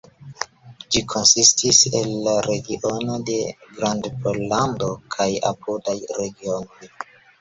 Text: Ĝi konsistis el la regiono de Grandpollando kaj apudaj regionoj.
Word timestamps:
Ĝi 0.95 1.01
konsistis 1.11 1.81
el 1.99 2.09
la 2.27 2.33
regiono 2.47 3.17
de 3.27 3.37
Grandpollando 3.77 4.89
kaj 5.17 5.29
apudaj 5.51 5.99
regionoj. 6.23 6.95